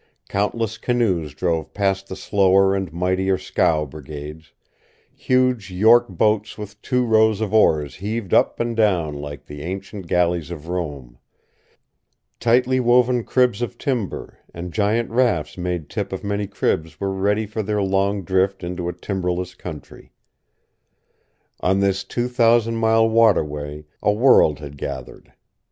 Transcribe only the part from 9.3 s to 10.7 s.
the ancient galleys of